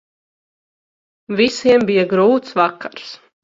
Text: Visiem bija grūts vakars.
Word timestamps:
Visiem 1.41 1.87
bija 1.93 2.09
grūts 2.17 2.61
vakars. 2.65 3.17